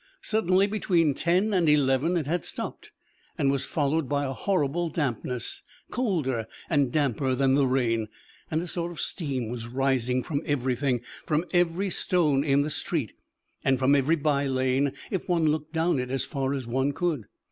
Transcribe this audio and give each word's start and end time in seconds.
Suddenly 0.23 0.65
between 0.65 1.13
ten 1.13 1.53
and 1.53 1.69
eleven 1.69 2.17
it 2.17 2.25
had 2.25 2.43
stopped, 2.43 2.89
and 3.37 3.51
was 3.51 3.67
followed 3.67 4.09
by 4.09 4.25
a 4.25 4.33
horrible 4.33 4.89
dampness, 4.89 5.61
colder 5.91 6.47
and 6.71 6.91
damper 6.91 7.35
than 7.35 7.53
the 7.53 7.67
rain, 7.67 8.07
and 8.49 8.63
a 8.63 8.67
sort 8.67 8.91
of 8.91 8.99
steam 8.99 9.49
was 9.49 9.67
rising 9.67 10.23
from 10.23 10.41
everything, 10.43 11.01
from 11.27 11.45
every 11.53 11.91
stone 11.91 12.43
in 12.43 12.63
the 12.63 12.71
street, 12.71 13.13
and 13.63 13.77
from 13.77 13.93
every 13.93 14.15
by 14.15 14.47
lane 14.47 14.93
if 15.11 15.29
one 15.29 15.45
looked 15.51 15.71
down 15.71 15.99
it 15.99 16.09
as 16.09 16.25
far 16.25 16.55
as 16.55 16.65
one 16.65 16.93
could. 16.93 17.25